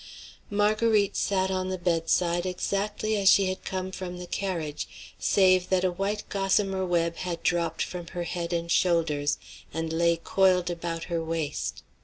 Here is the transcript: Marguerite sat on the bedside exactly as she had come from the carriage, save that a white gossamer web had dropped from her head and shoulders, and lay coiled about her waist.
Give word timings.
Marguerite 0.49 1.15
sat 1.15 1.51
on 1.51 1.69
the 1.69 1.77
bedside 1.77 2.43
exactly 2.47 3.15
as 3.17 3.29
she 3.29 3.49
had 3.49 3.63
come 3.63 3.91
from 3.91 4.17
the 4.17 4.25
carriage, 4.25 5.13
save 5.19 5.69
that 5.69 5.83
a 5.83 5.91
white 5.91 6.23
gossamer 6.27 6.83
web 6.83 7.17
had 7.17 7.43
dropped 7.43 7.83
from 7.83 8.07
her 8.07 8.23
head 8.23 8.51
and 8.51 8.71
shoulders, 8.71 9.37
and 9.71 9.93
lay 9.93 10.17
coiled 10.17 10.71
about 10.71 11.03
her 11.03 11.23
waist. 11.23 11.83